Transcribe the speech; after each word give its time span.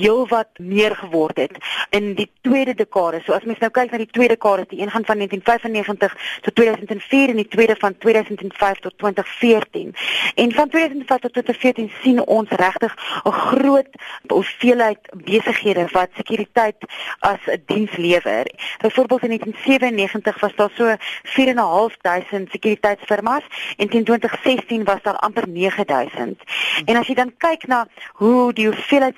heelwat 0.00 0.48
meer 0.58 0.96
geword 0.96 1.36
het 1.36 1.56
in 1.90 2.14
die 2.14 2.30
tweede 2.40 2.74
dekade. 2.74 3.20
So 3.24 3.32
as 3.32 3.44
mens 3.44 3.58
nou 3.62 3.70
kyk 3.70 3.90
na 3.90 4.00
die 4.02 4.10
tweede 4.10 4.34
dekade, 4.34 4.64
die 4.68 4.80
een 4.80 4.90
gaan 4.90 5.04
van 5.04 5.16
1995 5.16 6.40
tot 6.40 6.54
2004 6.54 7.28
en 7.28 7.36
die 7.36 7.48
tweede 7.48 7.76
van 7.78 7.98
2005 7.98 8.78
tot 8.78 8.98
2014. 8.98 9.94
En 10.34 10.52
van 10.52 10.68
2005 10.68 11.20
tot 11.20 11.32
2014 11.32 11.90
sien 12.02 12.26
ons 12.26 12.48
regtig 12.48 12.96
'n 13.24 13.30
groot 13.30 13.88
hoeveelheid 14.26 14.98
besighede 15.24 15.88
wat 15.92 16.08
sekuriteit 16.16 16.76
as 17.18 17.40
'n 17.46 17.62
diens 17.66 17.96
lewer. 17.96 18.46
Byvoorbeeld 18.78 19.22
in 19.22 19.28
1997 19.28 20.40
was 20.40 20.54
daar 20.54 20.70
so 20.74 20.96
4.500 21.22 22.50
sekuriteitsfirmas 22.50 23.42
en 23.76 23.88
teen 23.88 24.04
2016 24.04 24.84
was 24.84 25.02
daar 25.02 25.16
amper 25.16 25.48
9000. 25.48 26.42
En 26.84 26.96
as 26.96 27.06
jy 27.06 27.14
dan 27.14 27.32
kyk 27.36 27.66
na 27.66 27.86
hoe 28.12 28.52
die 28.52 28.66
hoeveelheid 28.66 29.16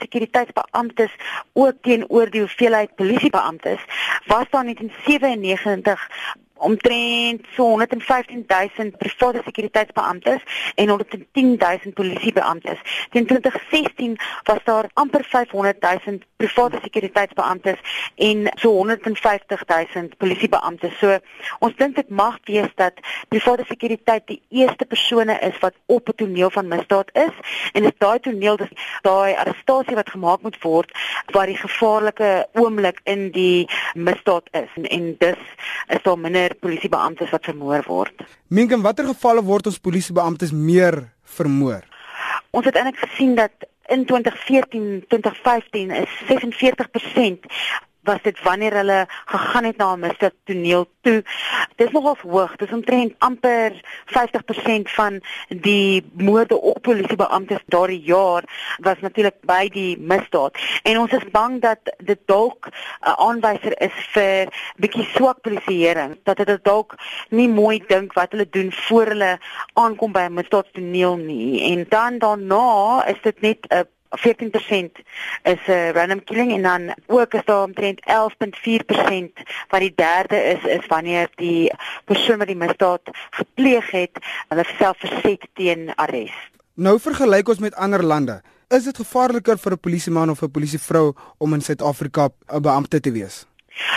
sekuriteitsbeamptes 0.73 1.12
ook 1.52 1.75
teenoor 1.80 2.30
die 2.30 2.40
hoeveelheid 2.40 2.94
polisiebeamptes, 2.94 3.80
was 4.26 4.44
daar 4.50 4.64
net 4.64 4.80
in 4.80 4.93
97 5.04 6.08
omtrent 6.62 7.46
so 7.57 7.64
115 7.75 8.44
000 8.48 8.90
private 8.98 9.43
sekuriteitsbeamptes 9.44 10.43
en 10.75 10.88
110 10.88 11.57
000 11.58 11.93
polisiebeamptes. 11.94 12.79
Teen 13.11 13.26
2016 13.26 14.18
was 14.43 14.58
daar 14.64 14.90
amper 14.93 15.25
500 15.25 15.76
000 15.80 16.18
private 16.36 16.79
sekuriteitsbeamptes 16.82 17.79
en 18.14 18.52
so 18.54 18.71
150 18.71 19.62
000 19.94 20.08
polisiebeamptes. 20.18 20.98
So 20.98 21.18
ons 21.58 21.76
dink 21.76 21.96
dit 21.96 22.08
mag 22.08 22.38
wees 22.44 22.71
dat 22.74 23.00
private 23.29 23.64
sekuriteit 23.68 24.26
die 24.26 24.43
eerste 24.49 24.85
persone 24.85 25.38
is 25.40 25.58
wat 25.58 25.74
op 25.86 26.08
'n 26.08 26.16
toneel 26.16 26.50
van 26.50 26.68
misdaad 26.68 27.10
is 27.13 27.35
en 27.72 27.82
dit 27.82 27.94
daai 27.99 28.18
toneel 28.21 28.57
dis 28.57 28.72
daai 29.02 29.35
arrestasie 29.35 29.94
wat 29.94 30.10
gemaak 30.10 30.43
moet 30.43 30.58
word 30.63 30.90
waar 31.35 31.46
die 31.46 31.57
gevaarlike 31.57 32.48
oomblik 32.52 33.00
in 33.05 33.30
die 33.30 33.69
misdaad 33.94 34.48
is 34.50 34.70
en, 34.74 34.86
en 34.86 35.14
dis 35.19 35.42
is 35.88 36.02
daar 36.02 36.19
minder 36.19 36.52
polisiebeamptes 36.61 37.31
wat 37.31 37.45
vermoor 37.45 37.84
word. 37.86 38.25
Mink 38.48 38.72
in 38.72 38.83
watter 38.83 39.06
gevalle 39.08 39.42
word 39.42 39.67
ons 39.67 39.78
polisiebeamptes 39.78 40.53
meer 40.53 41.12
vermoor? 41.39 41.83
Ons 42.50 42.69
het 42.69 42.77
eintlik 42.77 43.00
gesien 43.05 43.34
dat 43.34 43.53
in 43.92 44.05
2014, 44.05 45.05
2015 45.09 45.91
is 45.91 46.12
46% 46.28 47.48
was 48.03 48.22
dit 48.22 48.42
wanneer 48.42 48.75
hulle 48.75 49.06
gegaan 49.25 49.64
het 49.64 49.77
na 49.77 49.95
'n 49.95 50.00
misdaad 50.00 50.34
toneel 50.45 50.86
toe. 51.00 51.25
Dis 51.77 51.91
nogals 51.91 52.20
hoog. 52.20 52.56
Dis 52.56 52.72
omtrent 52.72 53.14
amper 53.19 53.72
50% 54.06 54.91
van 54.91 55.20
die 55.48 56.11
moorde 56.12 56.61
op 56.61 56.83
polisiebeamptes 56.83 57.62
daardie 57.67 58.03
jaar 58.03 58.42
was 58.78 59.00
natuurlik 59.00 59.41
by 59.41 59.69
die 59.69 59.98
misdaad. 59.98 60.59
En 60.83 60.98
ons 60.98 61.12
is 61.12 61.31
bang 61.31 61.61
dat 61.61 61.78
dit 61.98 62.19
dalk 62.25 62.69
'n 62.69 63.14
aanwyser 63.17 63.81
is 63.81 63.97
vir 64.12 64.48
bietjie 64.77 65.09
swak 65.14 65.41
polisieering, 65.41 66.19
dat 66.22 66.39
hulle 66.39 66.59
dalk 66.62 66.94
nie 67.28 67.48
mooi 67.48 67.84
dink 67.87 68.12
wat 68.12 68.31
hulle 68.31 68.48
doen 68.50 68.72
voor 68.72 69.06
hulle 69.06 69.39
aankom 69.72 70.12
by 70.12 70.20
'n 70.20 70.34
misdaadtoneel 70.34 71.16
nie. 71.16 71.72
En 71.72 71.87
dan 71.89 72.19
daarna 72.19 73.06
is 73.06 73.22
dit 73.22 73.41
net 73.41 73.66
'n 73.69 73.87
14% 74.12 75.02
is 75.42 75.58
'n 75.66 75.70
uh, 75.70 75.91
random 75.91 76.24
killing 76.24 76.52
en 76.52 76.62
dan 76.62 76.94
ook 77.06 77.34
is 77.34 77.44
daar 77.44 77.62
omtrent 77.62 78.00
11.4% 78.00 79.32
wat 79.69 79.80
die 79.80 79.92
derde 79.94 80.36
is 80.36 80.64
is 80.64 80.86
wanneer 80.86 81.28
die 81.34 81.72
persoon 82.04 82.38
wat 82.38 82.46
die 82.46 82.56
misdaad 82.56 83.00
gepleeg 83.30 83.91
het, 83.91 84.19
hulle 84.48 84.64
self 84.78 84.98
verset 84.98 85.46
teen 85.54 85.94
arrest. 85.94 86.50
Nou 86.74 87.00
vergelyk 87.00 87.48
ons 87.48 87.58
met 87.58 87.74
ander 87.74 88.04
lande. 88.04 88.42
Is 88.69 88.84
dit 88.84 88.96
gevaarliker 88.96 89.58
vir 89.58 89.72
'n 89.72 89.80
polisieman 89.80 90.30
of 90.30 90.42
'n 90.42 90.50
polisievrou 90.50 91.14
om 91.38 91.54
in 91.54 91.60
Suid-Afrika 91.60 92.28
'n 92.48 92.62
beampte 92.62 93.00
te 93.00 93.12
wees? 93.12 93.47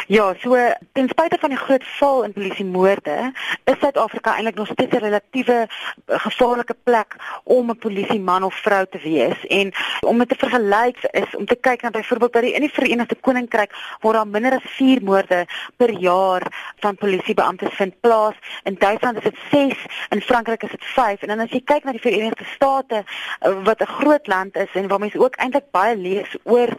Ja, 0.08 0.34
so 0.40 0.56
ten 0.94 1.10
spyte 1.10 1.38
van 1.40 1.50
die 1.50 1.58
groot 1.58 1.84
val 1.98 2.24
in 2.24 2.34
polisiemoorde, 2.34 3.32
is 3.64 3.80
Suid-Afrika 3.80 4.36
eintlik 4.36 4.56
nog 4.56 4.68
steeds 4.68 4.96
'n 4.96 5.04
relatiewe 5.04 5.68
eh, 6.06 6.20
gevaarlike 6.20 6.76
plek 6.84 7.16
om 7.44 7.70
'n 7.70 7.78
polisieman 7.78 8.44
of 8.44 8.56
vrou 8.56 8.86
te 8.90 9.00
wees. 9.04 9.46
En 9.48 9.74
om 10.00 10.18
dit 10.18 10.30
te 10.30 10.36
vergelyk 10.36 10.98
is 11.12 11.36
om 11.36 11.46
te 11.46 11.56
kyk 11.56 11.82
na 11.82 11.90
byvoorbeeld 11.90 12.32
by 12.32 12.42
die 12.42 12.54
in 12.54 12.62
die 12.62 12.74
Verenigde 12.74 13.16
Koninkryk 13.16 13.72
waar 14.02 14.14
daar 14.14 14.28
minder 14.28 14.54
as 14.54 14.72
4 14.78 15.04
moorde 15.04 15.46
per 15.76 15.92
jaar 15.92 16.74
van 16.80 16.96
polisiebeamptes 16.96 17.74
vind 17.74 18.00
plaas. 18.00 18.36
In 18.64 18.76
Duitsland 18.80 19.18
is 19.18 19.24
dit 19.24 19.38
6, 19.52 19.86
in 20.10 20.22
Frankryk 20.22 20.64
is 20.64 20.72
dit 20.72 20.86
5. 20.86 21.22
En 21.22 21.28
dan 21.28 21.40
as 21.40 21.52
jy 21.52 21.62
kyk 21.64 21.84
na 21.84 21.92
die 21.92 22.02
Verenigde 22.02 22.46
State 22.56 23.04
eh, 23.40 23.64
wat 23.64 23.82
'n 23.82 23.96
groot 24.00 24.28
land 24.28 24.56
is 24.56 24.72
en 24.74 24.88
waar 24.88 25.00
mense 25.00 25.20
ook 25.20 25.36
eintlik 25.36 25.72
baie 25.72 25.98
lees 25.98 26.36
oor 26.44 26.70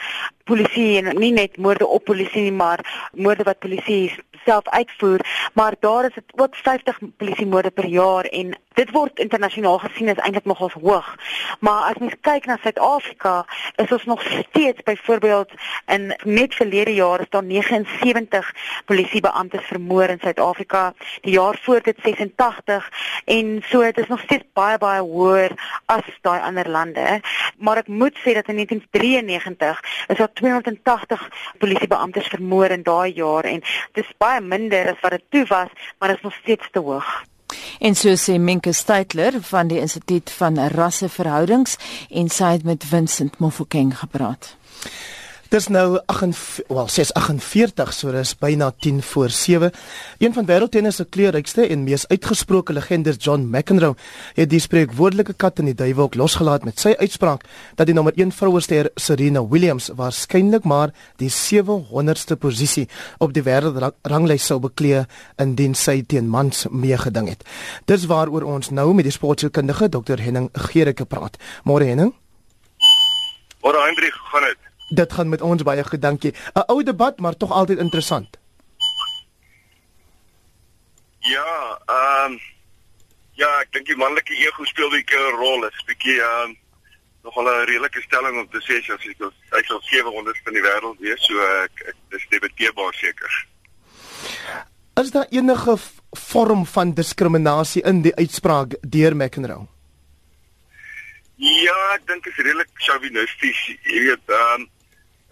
polisie 0.44 0.96
en 1.00 1.18
nie 1.18 1.32
net 1.32 1.56
moorde 1.56 1.86
op 1.86 2.04
polisie 2.04 2.42
nie, 2.42 2.52
maar 2.52 2.85
moorde 3.12 3.42
wat 3.42 3.58
polisie 3.58 4.14
self 4.44 4.68
uitvoer, 4.68 5.20
maar 5.54 5.74
daar 5.80 6.04
is 6.04 6.14
dit 6.14 6.24
ook 6.36 6.56
50 6.56 6.98
polisiemoorde 7.16 7.70
per 7.70 7.86
jaar 7.86 8.24
en 8.24 8.58
dit 8.76 8.90
word 8.92 9.18
internasionaal 9.18 9.78
gesien 9.78 10.08
as 10.12 10.20
eintlik 10.20 10.44
nogals 10.44 10.72
hoog. 10.72 11.06
Maar 11.60 11.82
as 11.90 12.00
mens 12.02 12.16
kyk 12.20 12.46
na 12.46 12.58
Suid-Afrika, 12.62 13.46
is 13.76 13.92
ons 13.92 14.04
nog 14.04 14.22
steeds 14.22 14.82
byvoorbeeld 14.82 15.52
in 15.86 16.12
net 16.24 16.54
verlede 16.54 16.94
jaar 16.94 17.20
is 17.20 17.30
daar 17.30 17.44
79 17.44 18.52
polisiebeamptes 18.84 19.64
vermoor 19.64 20.08
in 20.08 20.20
Suid-Afrika. 20.20 20.92
Die 21.20 21.32
jaar 21.32 21.58
voor 21.62 21.80
dit 21.82 21.96
86 22.02 22.90
en 23.24 23.62
so 23.68 23.80
dit 23.80 23.98
is 23.98 24.08
nog 24.08 24.20
steeds 24.20 24.44
baie 24.52 24.78
baie 24.78 25.00
hoër 25.00 25.52
as 25.86 26.04
daai 26.20 26.40
ander 26.40 26.68
lande. 26.70 27.20
Maar 27.58 27.82
ek 27.82 27.88
moet 27.88 28.16
sê 28.20 28.36
dat 28.36 28.52
in 28.52 28.60
1993 28.60 29.80
is 30.12 30.16
daar 30.16 30.32
280 30.32 31.28
polisiebeamptes 31.58 32.28
vermoor 32.28 32.70
in 32.76 32.84
daai 32.86 33.14
jaar 33.16 33.48
en 33.48 33.64
dis 33.98 34.12
baie 34.22 34.42
minder 34.44 34.92
as 34.92 35.00
wat 35.02 35.16
dit 35.16 35.24
toe 35.30 35.46
was, 35.52 35.72
maar 35.98 36.12
dit 36.12 36.20
is 36.20 36.28
nog 36.28 36.38
steeds 36.42 36.68
te 36.72 36.84
hoog. 36.84 37.08
En 37.78 37.94
so 37.94 38.14
sê 38.18 38.38
Minke 38.40 38.72
Steytler 38.72 39.38
van 39.50 39.68
die 39.70 39.80
Instituut 39.80 40.30
van 40.38 40.58
Rasseverhoudings 40.74 41.76
en 42.10 42.30
sy 42.32 42.56
het 42.56 42.64
met 42.64 42.84
Vincent 42.84 43.38
Mofokeng 43.38 43.92
gepraat. 43.98 44.56
Dis 45.46 45.68
nou 45.70 46.00
8 46.10 46.64
wel 46.68 46.88
6:48 46.90 47.92
so 47.94 48.10
dis 48.10 48.32
byna 48.38 48.72
10 48.78 49.02
voor 49.02 49.30
7. 49.30 49.72
Een 50.18 50.32
van 50.32 50.46
wêreldtennis 50.46 50.96
se 50.96 51.04
kleurrykste 51.04 51.66
en 51.66 51.84
mees 51.84 52.08
uitgesproke 52.08 52.72
legendes 52.72 53.16
John 53.18 53.46
McEnroe 53.50 53.94
het 54.34 54.50
die 54.50 54.60
spreekwoordelike 54.60 55.32
kat 55.32 55.58
in 55.58 55.64
die 55.64 55.74
duiwelk 55.74 56.14
losgelaat 56.14 56.64
met 56.64 56.80
sy 56.80 56.96
uitspraak 56.98 57.44
dat 57.74 57.86
die 57.86 57.94
nommer 57.94 58.12
1 58.16 58.32
vrouester 58.32 58.90
Serena 58.94 59.46
Williams 59.46 59.88
waarskynlik 59.94 60.64
maar 60.64 60.90
die 61.16 61.30
700ste 61.30 62.34
posisie 62.34 62.88
op 63.18 63.32
die 63.32 63.42
wêreldranglys 63.46 64.46
sou 64.46 64.58
beklee 64.58 65.06
indien 65.38 65.74
sy 65.74 66.02
teen 66.02 66.28
mans 66.28 66.66
meegeding 66.70 67.28
het. 67.28 67.46
Dis 67.84 68.10
waaroor 68.10 68.42
ons 68.42 68.70
nou 68.70 68.94
met 68.94 69.04
die 69.04 69.14
sportkundige 69.14 69.88
Dr 69.88 70.18
Henning 70.18 70.50
Gericke 70.52 71.04
praat. 71.04 71.38
Môre 71.62 71.84
Henning. 71.84 72.14
Môre 73.62 73.86
Hendrik, 73.86 74.14
gaan 74.32 74.42
dit? 74.42 74.66
Dit 74.88 75.12
gaan 75.12 75.28
met 75.28 75.42
ons 75.42 75.62
baie 75.62 75.84
goed, 75.84 76.02
dankie. 76.02 76.34
'n 76.54 76.64
Ou 76.66 76.82
debat, 76.82 77.18
maar 77.18 77.36
tog 77.36 77.50
altyd 77.50 77.78
interessant. 77.78 78.38
Ja, 81.18 81.80
ehm 81.86 82.32
um, 82.32 82.40
ja, 83.34 83.48
ek 83.60 83.72
dink 83.72 83.86
die 83.86 83.96
manlike 83.96 84.34
ego 84.34 84.64
speel 84.64 84.90
'n 84.90 85.36
rol. 85.36 85.60
Dit 85.60 85.72
is 85.72 85.82
'n 85.82 85.86
bietjie 85.86 86.20
ehm 86.20 86.50
um, 86.50 86.56
nogal 87.22 87.48
'n 87.50 87.66
redelike 87.66 88.00
stelling 88.02 88.38
om 88.38 88.48
te 88.48 88.60
sê 88.62 88.78
as 88.94 89.02
jy 89.02 89.14
hy 89.50 89.62
sou 89.66 89.80
700 89.82 90.40
van 90.44 90.52
die 90.52 90.62
wêreld 90.62 90.98
wees, 90.98 91.26
so 91.26 91.34
ek, 91.64 91.82
ek 91.90 91.96
dis 92.10 92.26
debatteerbaar 92.30 92.94
seker. 92.94 93.32
Is 95.02 95.10
daar 95.10 95.26
enige 95.30 95.76
vorm 96.12 96.66
van 96.66 96.94
diskriminasie 96.94 97.82
in 97.82 98.02
die 98.02 98.14
uitspraak 98.14 98.78
deur 98.80 99.16
McEnroe? 99.16 99.66
Ja, 101.36 101.76
ek 101.94 102.06
dink 102.06 102.24
dit 102.24 102.32
is 102.32 102.44
redelik 102.44 102.70
chauvinisties. 102.74 103.60
Jy 103.82 104.00
weet, 104.08 104.24
ehm 104.30 104.60
um, 104.60 104.70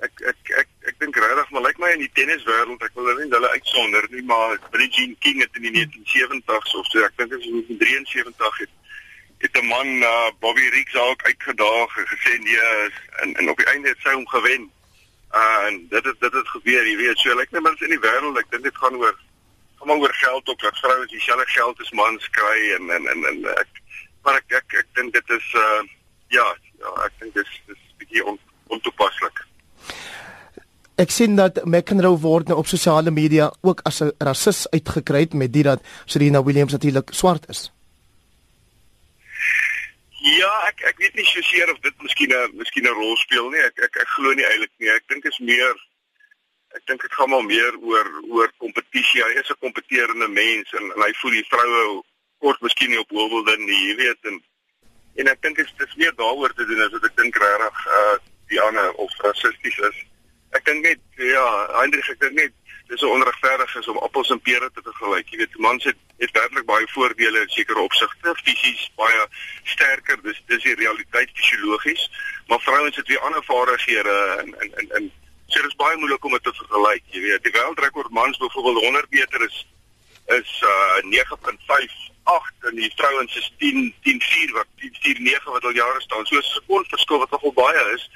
ek 0.03 0.21
ek 0.31 0.53
ek 0.61 0.69
ek 0.91 0.99
dink 0.99 1.17
regtig 1.17 1.51
maar 1.51 1.63
lyk 1.63 1.79
my 1.79 1.91
in 1.95 2.03
die 2.03 2.13
tenniswêreld, 2.19 2.83
ek 2.83 2.95
wil 2.95 3.11
nie 3.19 3.31
hulle 3.31 3.51
uitsonder 3.57 4.07
nie, 4.11 4.23
maar 4.23 4.57
Billie 4.71 4.91
Jean 4.91 5.17
King 5.21 5.41
het 5.41 5.61
in 5.61 5.69
die 5.69 5.75
1970s 5.77 6.75
of 6.79 6.89
so, 6.91 7.05
ek 7.05 7.17
dink 7.19 7.31
dit 7.31 7.45
was 7.45 7.69
in 7.75 7.79
73 7.79 8.59
het 8.65 8.73
het 9.45 9.59
'n 9.61 9.67
man 9.67 9.87
uh, 10.03 10.31
Bobby 10.41 10.69
Riggs 10.73 10.95
ook 10.95 11.23
uitgedaag 11.23 11.97
en 11.97 12.07
gesê 12.09 12.39
nee 12.39 12.91
en 13.23 13.35
en 13.35 13.51
op 13.51 13.57
die 13.57 13.67
einde 13.67 13.89
het 13.89 14.01
sy 14.01 14.13
hom 14.13 14.29
gewen. 14.29 14.71
Uh, 15.35 15.67
en 15.69 15.87
dit 15.89 16.05
het 16.05 16.21
dit 16.21 16.33
het 16.33 16.49
gebeur, 16.49 16.87
jy 16.87 16.97
weet, 16.97 17.19
so 17.19 17.35
lyk 17.35 17.51
net 17.51 17.63
maar 17.63 17.77
in 17.79 17.95
die 17.97 18.05
wêreld, 18.07 18.39
ek 18.39 18.51
dink 18.51 18.63
dit 18.63 18.77
gaan 18.77 18.97
oor 18.97 19.17
gaan 19.79 19.89
maar 19.89 19.97
oor 19.97 20.15
geld 20.15 20.49
ook, 20.49 20.61
dat 20.61 20.79
vroue 20.79 21.07
dieselfde 21.07 21.47
geld 21.47 21.81
as 21.81 21.91
mans 21.91 22.31
kry 22.31 22.59
en 22.77 22.91
en 22.91 23.07
en, 23.07 23.25
en 23.25 23.45
ek 23.55 23.83
maar 24.23 24.37
ek 24.41 24.53
ek, 24.61 24.79
ek 24.81 24.89
dink 24.95 25.13
dit 25.13 25.31
is 25.31 25.49
uh 25.55 25.83
ja, 26.29 26.47
ja, 26.79 26.91
ek 27.05 27.19
dink 27.19 27.35
dit 27.35 27.47
is 27.47 27.61
dis 27.67 27.83
bietjie 27.99 28.25
on, 28.25 28.39
ontoepaslik. 28.67 29.45
Ek 30.95 31.11
sien 31.11 31.35
dat 31.35 31.65
McEnroe 31.67 32.21
word 32.23 32.49
nou 32.49 32.61
op 32.61 32.69
sosiale 32.71 33.11
media 33.11 33.49
ook 33.67 33.81
as 33.83 34.01
'n 34.01 34.13
rasis 34.19 34.67
uitgekry 34.71 35.27
met 35.33 35.53
dit 35.53 35.65
dat 35.65 35.83
Serena 36.05 36.43
Williams 36.43 36.73
natuurlik 36.73 37.09
swart 37.11 37.49
is. 37.49 37.73
Ja, 40.25 40.53
ek 40.69 40.81
ek 40.81 40.99
weet 40.99 41.15
nie 41.15 41.25
seker 41.25 41.73
of 41.73 41.81
dit 41.81 42.03
miskien 42.03 42.31
'n 42.31 42.57
miskien 42.57 42.87
'n 42.87 42.95
rol 42.95 43.17
speel 43.17 43.51
nie. 43.51 43.61
Ek 43.61 43.79
ek 43.79 43.97
ek 43.97 44.09
glo 44.09 44.33
nie 44.33 44.47
eintlik 44.47 44.71
nie. 44.79 44.89
Ek 44.89 45.03
dink 45.09 45.25
is 45.25 45.39
meer 45.39 45.75
ek 46.75 46.87
dink 46.87 47.03
dit 47.03 47.13
gaan 47.13 47.31
maar 47.31 47.45
meer 47.45 47.75
oor 47.81 48.09
oor 48.31 48.51
kompetisie. 48.59 49.23
Hy 49.23 49.35
is 49.41 49.51
'n 49.51 49.59
kompeterende 49.61 50.29
mens 50.29 50.73
en, 50.73 50.85
en 50.95 51.03
hy 51.03 51.13
voel 51.21 51.31
die 51.31 51.49
vroue 51.51 52.03
kort 52.39 52.61
miskien 52.61 52.91
nie 52.91 52.99
op 52.99 53.11
Wimbledon 53.11 53.65
nie, 53.65 53.89
jy 53.89 53.97
weet 53.97 54.21
en 54.31 54.43
en 55.17 55.29
ek 55.29 55.43
dink 55.43 55.57
dit 55.57 55.87
is 55.87 55.95
meer 55.97 56.15
daaroor 56.15 56.55
te 56.55 56.67
doen 56.67 56.83
as 56.83 56.93
wat 56.93 57.05
ek 57.05 57.17
dink 57.17 57.37
regtig 57.37 57.87
uh 57.99 58.17
die 58.49 58.61
ander 58.61 58.93
of 58.93 59.11
rassisties 59.25 59.79
is. 59.79 59.99
Ek 60.55 60.65
dink 60.69 60.87
net 60.87 61.01
ja, 61.19 61.47
Hendrik, 61.81 62.09
ek 62.15 62.21
dink 62.23 62.39
net 62.39 62.53
dis 62.91 63.01
so 63.01 63.11
onregverdig 63.11 63.77
is 63.81 63.89
om 63.89 63.99
appels 64.05 64.31
en 64.31 64.41
pere 64.45 64.69
te 64.75 64.83
vergelyk. 64.85 65.31
Jy 65.33 65.41
weet, 65.41 65.59
mans 65.67 65.85
het 65.89 66.01
het 66.23 66.31
werklik 66.37 66.67
baie 66.69 66.87
voordele 66.93 67.41
in 67.43 67.51
sekere 67.51 67.81
opsigte, 67.83 68.35
fisies 68.45 68.85
baie 69.01 69.27
sterker. 69.73 70.21
Dis 70.23 70.41
dis 70.51 70.63
die 70.63 70.77
realiteit 70.79 71.33
fisiologies, 71.35 72.07
maar 72.49 72.63
vrouens 72.63 72.97
het 72.97 73.09
weer 73.09 73.25
ander 73.27 73.45
vaardighede 73.45 74.17
en 74.43 74.55
en 74.61 74.75
en 74.83 74.91
en 75.01 75.13
so 75.47 75.63
dit 75.63 75.71
is 75.71 75.81
baie 75.81 75.97
moeilik 75.97 76.25
om 76.25 76.37
dit 76.37 76.45
te 76.47 76.55
vergelyk. 76.61 77.03
Jy 77.17 77.25
weet, 77.25 77.47
die 77.47 77.55
wêreldrekord 77.57 78.11
mans 78.11 78.39
byvoorbeeld 78.43 78.85
100 78.85 79.11
meter 79.11 79.49
is 79.49 79.65
is 80.39 80.53
uh 80.65 81.01
9.58 81.05 82.69
en 82.69 82.79
die 82.79 82.93
vrouens 82.97 83.37
is 83.37 83.51
10 83.59 83.95
10.4 84.07 84.55
wat 84.59 84.71
10.49 84.85 85.51
wat 85.57 85.65
al 85.65 85.81
jare 85.81 86.01
staan. 86.01 86.27
So 86.27 86.37
'n 86.37 86.85
verskil 86.89 87.19
wat 87.19 87.31
nogal 87.31 87.53
baie 87.53 87.85
is. 87.95 88.11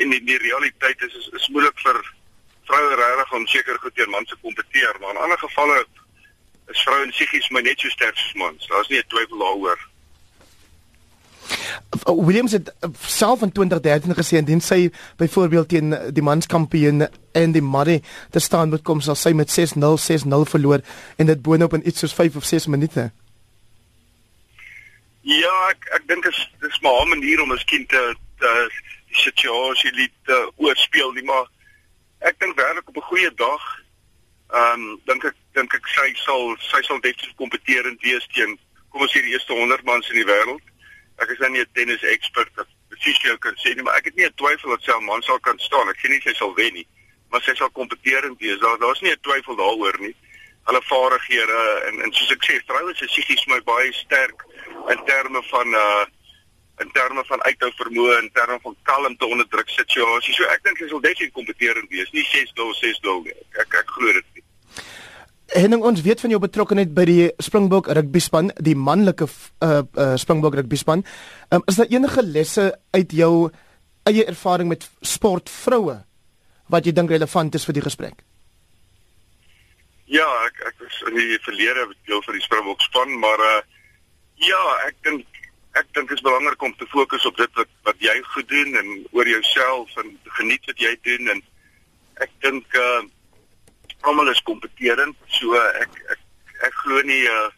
En 0.00 0.12
die, 0.14 0.22
die 0.24 0.38
realiteit 0.40 1.02
is 1.06 1.14
is, 1.20 1.28
is 1.36 1.48
moeilik 1.54 1.78
vir 1.84 2.00
vroue 2.70 2.96
regtig 3.00 3.32
om 3.36 3.46
seker 3.50 3.78
goed 3.82 3.94
teen 3.98 4.12
mans 4.14 4.28
te 4.30 4.38
kompeteer, 4.40 4.96
maar 5.00 5.16
in 5.16 5.22
ander 5.26 5.40
gevalle 5.42 5.78
is 6.70 6.82
vrouens 6.86 7.16
psigies 7.16 7.48
maar 7.50 7.66
net 7.66 7.80
so 7.82 7.92
sterk 7.92 8.18
as 8.18 8.34
mans. 8.42 8.68
Daar's 8.70 8.88
nie 8.88 9.00
'n 9.02 9.08
twyfel 9.08 9.38
daaroor. 9.38 9.88
Williams 12.06 12.52
het 12.52 12.74
self 13.06 13.42
in 13.42 13.52
2013 13.52 14.14
gesê 14.14 14.36
indien 14.36 14.60
sy 14.60 14.90
byvoorbeeld 15.16 15.68
teen 15.68 15.94
die 16.14 16.22
manskampioen 16.22 17.08
en 17.32 17.52
die 17.52 17.62
Murray 17.62 18.02
te 18.30 18.38
staan 18.38 18.68
moet 18.68 18.82
kom 18.82 19.00
sal 19.00 19.18
sy 19.18 19.32
met 19.32 19.50
6-0 19.50 19.98
6-0 19.98 20.46
verloor 20.52 20.84
en 21.16 21.26
dit 21.26 21.42
boonop 21.42 21.74
in 21.74 21.86
iets 21.88 21.98
soos 21.98 22.14
5 22.14 22.36
of 22.36 22.44
6 22.44 22.66
minute. 22.66 23.10
Ja, 25.20 25.54
ek 25.68 25.90
ek 25.98 26.06
dink 26.08 26.24
dit 26.24 26.32
is 26.32 26.46
dis 26.60 26.80
maar 26.80 27.02
'n 27.02 27.08
manier 27.08 27.42
om 27.42 27.48
miskien 27.48 27.86
te 27.86 28.14
te 28.38 28.70
die 29.10 29.22
situasie 29.24 29.92
liet 29.98 30.32
uh, 30.32 30.46
oorspeel 30.56 31.12
nie, 31.12 31.26
maar 31.26 31.46
ek 32.30 32.40
dink 32.40 32.56
werklik 32.56 32.88
op 32.88 32.96
'n 32.96 33.10
goeie 33.12 33.34
dag 33.34 33.62
ehm 34.50 34.80
um, 34.80 35.00
dink 35.06 35.24
ek 35.24 35.36
dink 35.54 35.74
ek 35.74 35.86
sy 35.94 36.08
sal 36.24 36.56
sy 36.58 36.82
sal 36.82 37.00
definitief 37.00 37.34
kompeterend 37.38 38.02
wees 38.02 38.26
teen 38.34 38.58
kom 38.90 39.02
ons 39.06 39.12
sê 39.14 39.22
die 39.22 39.32
eerste 39.34 39.54
100 39.54 39.84
mans 39.86 40.08
in 40.10 40.18
die 40.18 40.26
wêreld 40.26 40.64
ek 41.22 41.30
is 41.30 41.38
nou 41.38 41.50
nie 41.50 41.62
'n 41.62 41.72
tennis 41.74 42.02
expert 42.02 42.50
wat 42.56 42.66
presies 42.90 43.20
jou 43.24 43.36
kan 43.38 43.56
sê 43.62 43.74
nie, 43.74 43.82
maar 43.82 43.96
ek 43.98 44.10
het 44.10 44.16
nie 44.16 44.26
'n 44.26 44.34
twyfel 44.36 44.70
dat 44.70 44.82
sy 44.82 44.92
'n 44.92 45.04
man 45.04 45.22
sal 45.22 45.40
kan 45.40 45.58
staan. 45.58 45.88
Ek 45.88 45.98
sê 45.98 46.08
nie 46.08 46.20
sy 46.20 46.34
sal 46.34 46.54
wen 46.54 46.74
nie, 46.74 46.86
maar 47.30 47.42
sy 47.42 47.54
sal 47.54 47.70
kompeterend 47.70 48.38
wees. 48.40 48.58
Daar 48.60 48.78
daar's 48.78 49.00
nie 49.00 49.12
'n 49.12 49.20
twyfel 49.20 49.56
daaroor 49.56 49.96
nie. 50.00 50.14
Hulle 50.64 50.82
vaardighede 50.82 51.82
en 51.86 52.02
en 52.02 52.12
soos 52.12 52.30
ek 52.30 52.44
sê, 52.44 52.60
vroue 52.66 52.94
se 52.94 53.06
psigies 53.06 53.46
my 53.46 53.60
baie 53.60 53.92
sterk 53.92 54.44
in 54.88 55.04
terme 55.04 55.42
van 55.42 55.74
uh 55.74 56.04
in 56.80 56.90
terme 56.96 57.24
van 57.28 57.42
uithou 57.46 57.70
vermoë 57.78 58.18
en 58.18 58.28
terme 58.36 58.58
van 58.62 58.76
kalmte 58.88 59.26
onder 59.26 59.48
druk 59.52 59.68
situasies. 59.72 60.38
So 60.38 60.48
ek 60.52 60.64
dink 60.66 60.80
sy 60.80 60.88
sal 60.90 61.02
definitief 61.04 61.34
kompeterend 61.36 61.90
wees. 61.92 62.10
Nie 62.16 62.24
6-0 62.28 62.76
6-0 62.80 63.16
nie. 63.26 63.36
Ek 63.60 63.80
ek 63.82 63.94
glo 63.96 64.14
dit 64.16 64.28
nie. 64.36 64.44
Henning 65.50 65.82
ons 65.82 66.02
weet 66.06 66.20
van 66.22 66.30
jou 66.30 66.38
betrokkeheid 66.42 66.92
by 66.94 67.04
die 67.08 67.24
Springbok 67.42 67.90
rugby 67.98 68.22
span, 68.22 68.52
die 68.62 68.76
manlike 68.78 69.26
uh, 69.26 69.82
uh 69.82 70.14
Springbok 70.20 70.60
rugby 70.60 70.78
span. 70.78 71.02
Um, 71.50 71.64
is 71.66 71.80
daar 71.80 71.90
enige 71.90 72.22
lesse 72.22 72.70
uit 72.94 73.16
jou 73.18 73.50
eie 74.06 74.24
ervaring 74.30 74.70
met 74.70 74.86
sportvroue 75.02 75.98
wat 76.70 76.86
jy 76.86 76.94
dink 76.94 77.10
relevant 77.10 77.58
is 77.58 77.66
vir 77.66 77.80
die 77.80 77.84
gesprek? 77.84 78.22
Ja, 80.10 80.26
ek 80.46 80.62
ek 80.70 80.78
was 80.82 81.02
in 81.10 81.18
die 81.18 81.38
verlede 81.42 81.88
deel 82.06 82.22
vir 82.26 82.38
die 82.38 82.46
Springbok 82.46 82.86
span, 82.86 83.18
maar 83.18 83.42
uh 83.50 83.58
ja, 84.40 84.62
ek 84.86 84.96
dink 85.04 85.39
ek 85.78 85.86
dink 85.94 86.08
dit 86.08 86.18
is 86.18 86.24
belangrik 86.26 86.62
om 86.62 86.74
te 86.76 86.86
fokus 86.90 87.26
op 87.26 87.36
dit 87.36 87.52
wat 87.54 87.70
wat 87.86 88.02
jy 88.02 88.16
goed 88.34 88.48
doen 88.48 88.74
en 88.80 88.88
oor 89.12 89.28
jouself 89.28 89.96
en 90.02 90.10
geniet 90.38 90.66
wat 90.66 90.82
jy 90.82 90.92
doen 91.06 91.34
en 91.36 91.42
ek 92.26 92.32
dink 92.44 92.74
uh 92.74 93.02
almal 94.08 94.30
is 94.32 94.42
kompeterend. 94.48 95.16
So 95.28 95.54
ek 95.60 95.96
ek 96.14 96.20
ek 96.68 96.76
glo 96.82 97.02
nie 97.04 97.22
uh 97.28 97.48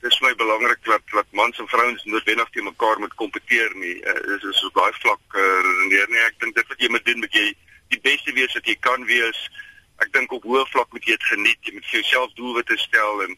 dis 0.00 0.20
my 0.24 0.32
belangrik 0.34 0.84
dat 0.88 1.02
dat 1.12 1.32
mans 1.36 1.58
en 1.60 1.68
vrouens 1.68 2.04
noodwendig 2.04 2.50
te 2.50 2.62
mekaar 2.64 3.00
moet 3.00 3.14
kompeteer 3.20 3.74
nie. 3.76 3.96
Uh, 4.00 4.20
dis 4.28 4.46
is 4.52 4.62
op 4.64 4.78
daai 4.78 4.92
vlak 5.02 5.36
uh, 5.36 5.72
nee 5.92 6.04
nee 6.08 6.22
ek 6.28 6.38
dink 6.40 6.56
dit 6.56 6.72
wat 6.72 6.80
jy 6.80 6.88
moet 6.88 7.04
doen 7.04 7.20
moet 7.20 7.36
jy 7.36 7.46
die 7.92 8.00
beste 8.06 8.32
wees 8.32 8.54
wat 8.56 8.68
jy 8.68 8.76
kan 8.86 9.04
wees. 9.04 9.40
Ek 10.00 10.12
dink 10.16 10.32
op 10.32 10.46
hoë 10.48 10.64
vlak 10.72 10.92
moet 10.96 11.04
jy 11.04 11.16
dit 11.18 11.28
geniet. 11.32 11.60
Jy 11.64 11.76
moet 11.76 11.88
vir 11.90 12.00
jouself 12.00 12.32
doelwitte 12.38 12.78
stel 12.80 13.24
en 13.26 13.36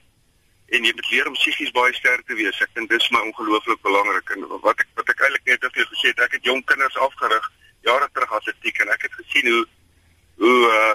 en 0.72 0.86
jy 0.86 0.92
moet 0.96 1.10
leer 1.10 1.28
om 1.28 1.36
psigies 1.36 1.72
baie 1.76 1.92
sterk 1.96 2.24
te 2.26 2.36
wees. 2.38 2.60
Ek 2.64 2.70
dink 2.76 2.88
dis 2.90 3.08
my 3.12 3.20
ongelooflik 3.28 3.80
belangrik 3.84 4.30
en 4.36 4.46
wat 4.64 4.80
ek 4.80 4.88
wat 4.96 5.10
ek 5.12 5.24
eintlik 5.26 5.50
net 5.50 5.66
het 5.66 5.90
gesê 5.92 6.12
het 6.12 6.22
ek 6.26 6.36
het 6.38 6.48
jong 6.48 6.62
kinders 6.70 6.96
afgerig 7.06 7.48
jare 7.88 8.08
terug 8.12 8.32
atletiek 8.38 8.78
en 8.80 8.92
ek 8.94 9.04
het 9.08 9.19
gesien 9.20 9.50
hoe 9.52 9.64
hoe 10.44 10.60
uh 10.72 10.92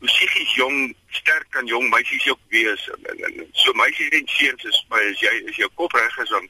hoe 0.00 0.08
psigies 0.08 0.54
jong 0.56 0.94
sterk 1.12 1.44
kan 1.52 1.66
jong 1.68 1.90
meisies 1.92 2.24
ook 2.32 2.40
wees. 2.48 2.86
En, 2.94 3.02
en, 3.12 3.18
en 3.28 3.48
so 3.52 3.72
meisies 3.76 4.14
en 4.16 4.28
seuns 4.32 4.62
is 4.70 4.78
my 4.92 5.00
as 5.10 5.20
jy 5.20 5.32
as 5.50 5.58
jou 5.60 5.68
kop 5.76 5.92
reg 5.92 6.16
is 6.24 6.32
dan 6.32 6.48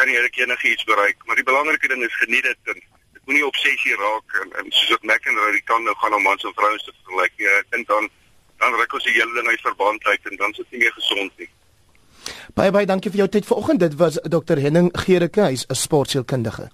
kan 0.00 0.08
jy 0.08 0.22
enigiets 0.40 0.84
bereik. 0.88 1.20
Maar 1.26 1.36
die 1.36 1.44
belangrike 1.50 1.90
ding 1.92 2.02
is 2.04 2.22
geniet 2.22 2.48
dit 2.48 2.72
en 2.72 2.80
dit 2.80 3.22
moenie 3.28 3.44
obsessie 3.46 3.94
raak 4.00 4.40
en, 4.40 4.56
en 4.62 4.72
soos 4.72 4.96
wat 4.96 5.04
Mac 5.12 5.28
en 5.28 5.36
Rory 5.42 5.60
kan 5.68 5.84
nou 5.84 5.94
gaan 6.00 6.16
om 6.16 6.24
mans 6.24 6.48
en 6.48 6.56
vrouens 6.56 6.88
te 6.88 6.96
vergelyk 7.04 7.44
ja, 7.44 7.60
ek 7.60 7.70
dink 7.76 7.92
dan 7.92 8.10
dan 8.64 8.74
ruk 8.80 8.96
ons 8.96 9.04
die 9.04 9.14
hele 9.18 9.36
ding 9.36 9.52
uit 9.52 9.68
verband 9.68 10.10
uit 10.10 10.32
en 10.32 10.40
dan 10.40 10.56
is 10.56 10.64
dit 10.64 10.74
nie 10.74 10.82
meer 10.86 10.96
gesond 10.96 11.44
nie 11.44 11.50
Baie 12.54 12.70
baie 12.70 12.86
dankie 12.86 13.10
vir 13.10 13.18
jou 13.18 13.28
tyd 13.28 13.46
vanoggend. 13.46 13.80
Dit 13.80 13.96
was 13.96 14.18
Dr 14.22 14.58
Henning 14.58 14.90
Gericke 14.92 15.48
hy's 15.50 15.66
'n 15.68 15.74
sportsielkundige 15.74 16.70